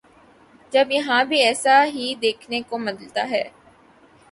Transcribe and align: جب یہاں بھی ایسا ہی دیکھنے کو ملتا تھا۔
جب 0.73 0.91
یہاں 0.91 1.23
بھی 1.23 1.41
ایسا 1.41 1.83
ہی 1.85 2.13
دیکھنے 2.21 2.61
کو 2.69 2.77
ملتا 2.77 3.23
تھا۔ 3.29 3.43